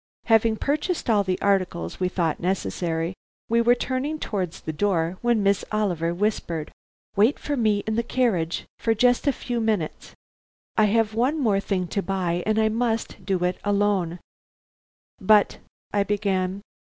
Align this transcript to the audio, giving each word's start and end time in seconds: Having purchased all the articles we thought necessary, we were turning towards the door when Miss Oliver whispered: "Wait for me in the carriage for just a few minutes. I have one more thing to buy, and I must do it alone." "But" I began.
Having 0.25 0.55
purchased 0.55 1.11
all 1.11 1.23
the 1.23 1.39
articles 1.41 1.99
we 1.99 2.09
thought 2.09 2.39
necessary, 2.39 3.13
we 3.49 3.61
were 3.61 3.75
turning 3.75 4.17
towards 4.17 4.61
the 4.61 4.73
door 4.73 5.19
when 5.21 5.43
Miss 5.43 5.63
Oliver 5.71 6.11
whispered: 6.11 6.71
"Wait 7.15 7.37
for 7.37 7.55
me 7.55 7.83
in 7.85 7.95
the 7.97 8.01
carriage 8.01 8.65
for 8.79 8.95
just 8.95 9.27
a 9.27 9.31
few 9.31 9.59
minutes. 9.61 10.15
I 10.75 10.85
have 10.85 11.13
one 11.13 11.39
more 11.39 11.59
thing 11.59 11.85
to 11.89 12.01
buy, 12.01 12.41
and 12.47 12.57
I 12.57 12.67
must 12.67 13.23
do 13.23 13.43
it 13.43 13.59
alone." 13.63 14.17
"But" 15.19 15.59
I 15.93 16.01
began. 16.01 16.63